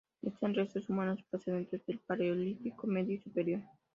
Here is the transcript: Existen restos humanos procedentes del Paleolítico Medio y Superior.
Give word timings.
Existen 0.23 0.55
restos 0.55 0.89
humanos 0.89 1.21
procedentes 1.29 1.85
del 1.85 1.99
Paleolítico 1.99 2.87
Medio 2.87 3.13
y 3.17 3.19
Superior. 3.19 3.61